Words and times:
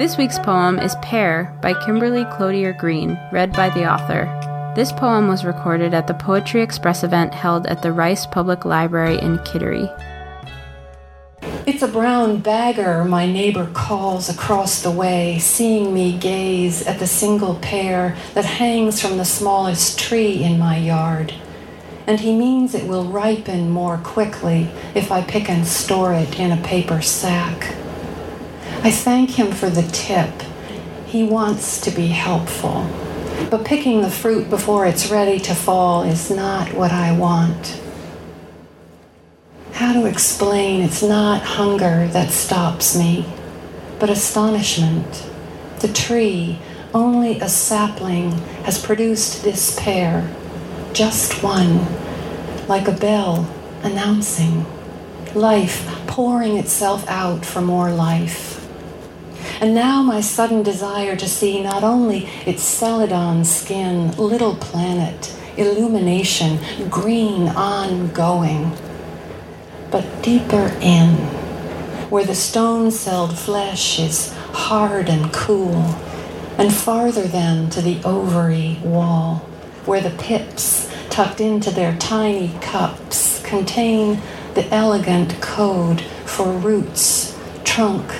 This 0.00 0.16
week's 0.16 0.38
poem 0.38 0.78
is 0.78 0.94
Pear 1.02 1.54
by 1.60 1.74
Kimberly 1.84 2.24
Cloutier 2.24 2.72
Green, 2.72 3.20
read 3.32 3.52
by 3.52 3.68
the 3.68 3.84
author. 3.84 4.24
This 4.74 4.92
poem 4.92 5.28
was 5.28 5.44
recorded 5.44 5.92
at 5.92 6.06
the 6.06 6.14
Poetry 6.14 6.62
Express 6.62 7.04
event 7.04 7.34
held 7.34 7.66
at 7.66 7.82
the 7.82 7.92
Rice 7.92 8.24
Public 8.24 8.64
Library 8.64 9.18
in 9.18 9.38
Kittery. 9.40 9.86
It's 11.66 11.82
a 11.82 11.88
brown 11.88 12.38
bagger 12.38 13.04
my 13.04 13.26
neighbor 13.26 13.68
calls 13.74 14.30
across 14.30 14.80
the 14.80 14.90
way, 14.90 15.38
seeing 15.38 15.92
me 15.92 16.16
gaze 16.16 16.86
at 16.86 16.98
the 16.98 17.06
single 17.06 17.56
pear 17.56 18.16
that 18.32 18.46
hangs 18.46 19.02
from 19.02 19.18
the 19.18 19.24
smallest 19.26 19.98
tree 19.98 20.42
in 20.42 20.58
my 20.58 20.78
yard. 20.78 21.34
And 22.06 22.20
he 22.20 22.34
means 22.34 22.74
it 22.74 22.88
will 22.88 23.04
ripen 23.04 23.68
more 23.68 23.98
quickly 23.98 24.70
if 24.94 25.12
I 25.12 25.20
pick 25.20 25.50
and 25.50 25.66
store 25.66 26.14
it 26.14 26.40
in 26.40 26.52
a 26.52 26.62
paper 26.62 27.02
sack. 27.02 27.76
I 28.82 28.90
thank 28.90 29.30
him 29.30 29.52
for 29.52 29.68
the 29.68 29.82
tip. 29.92 30.30
He 31.06 31.22
wants 31.22 31.80
to 31.82 31.90
be 31.90 32.08
helpful. 32.08 32.86
But 33.50 33.64
picking 33.64 34.02
the 34.02 34.10
fruit 34.10 34.48
before 34.48 34.86
it's 34.86 35.10
ready 35.10 35.38
to 35.40 35.54
fall 35.54 36.02
is 36.02 36.30
not 36.30 36.72
what 36.72 36.92
I 36.92 37.12
want. 37.12 37.80
How 39.72 39.92
to 39.92 40.06
explain 40.06 40.82
it's 40.82 41.02
not 41.02 41.42
hunger 41.42 42.06
that 42.08 42.30
stops 42.30 42.96
me, 42.96 43.26
but 43.98 44.10
astonishment. 44.10 45.26
The 45.80 45.88
tree, 45.88 46.58
only 46.92 47.40
a 47.40 47.48
sapling, 47.48 48.32
has 48.64 48.84
produced 48.84 49.42
this 49.42 49.78
pear, 49.80 50.30
just 50.92 51.42
one, 51.42 51.86
like 52.68 52.88
a 52.88 52.92
bell 52.92 53.52
announcing, 53.82 54.66
life 55.34 55.86
pouring 56.06 56.56
itself 56.56 57.08
out 57.08 57.44
for 57.46 57.60
more 57.60 57.90
life. 57.90 58.59
And 59.60 59.74
now 59.74 60.02
my 60.02 60.22
sudden 60.22 60.62
desire 60.62 61.16
to 61.16 61.28
see 61.28 61.62
not 61.62 61.84
only 61.84 62.30
its 62.46 62.62
celadon 62.62 63.44
skin, 63.44 64.10
little 64.12 64.54
planet, 64.54 65.36
illumination, 65.58 66.58
green 66.88 67.48
ongoing, 67.48 68.72
but 69.90 70.22
deeper 70.22 70.74
in, 70.80 71.10
where 72.08 72.24
the 72.24 72.34
stone-celled 72.34 73.36
flesh 73.36 73.98
is 73.98 74.32
hard 74.52 75.10
and 75.10 75.30
cool, 75.30 75.76
and 76.56 76.72
farther 76.72 77.28
than 77.28 77.68
to 77.68 77.82
the 77.82 78.00
ovary 78.02 78.78
wall, 78.82 79.36
where 79.84 80.00
the 80.00 80.16
pips, 80.22 80.90
tucked 81.10 81.38
into 81.38 81.70
their 81.70 81.94
tiny 81.98 82.56
cups, 82.62 83.42
contain 83.44 84.22
the 84.54 84.66
elegant 84.72 85.38
code 85.42 86.00
for 86.24 86.50
roots, 86.50 87.38
trunk, 87.62 88.10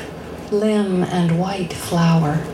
limb 0.52 1.02
and 1.04 1.38
white 1.38 1.72
flower. 1.72 2.44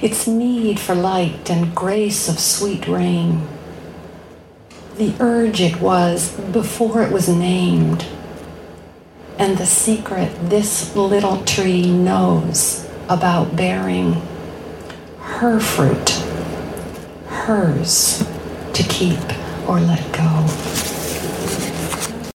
Its 0.00 0.26
need 0.26 0.78
for 0.78 0.94
light 0.94 1.50
and 1.50 1.74
grace 1.74 2.28
of 2.28 2.38
sweet 2.38 2.86
rain. 2.86 3.46
The 4.96 5.14
urge 5.20 5.60
it 5.60 5.80
was 5.80 6.32
before 6.52 7.02
it 7.02 7.12
was 7.12 7.28
named. 7.28 8.06
And 9.38 9.56
the 9.56 9.66
secret 9.66 10.30
this 10.50 10.94
little 10.96 11.44
tree 11.44 11.90
knows 11.90 12.88
about 13.08 13.56
bearing 13.56 14.20
her 15.20 15.60
fruit, 15.60 16.10
hers 17.26 18.26
to 18.72 18.82
keep 18.82 19.20
or 19.68 19.80
let 19.80 20.02
go. 20.12 20.87